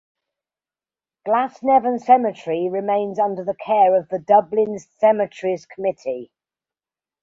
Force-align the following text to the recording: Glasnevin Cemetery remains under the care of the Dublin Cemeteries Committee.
Glasnevin 1.27 1.99
Cemetery 2.03 2.69
remains 2.71 3.19
under 3.19 3.43
the 3.43 3.53
care 3.53 3.95
of 3.95 4.09
the 4.09 4.17
Dublin 4.17 4.79
Cemeteries 4.79 5.67
Committee. 5.67 6.31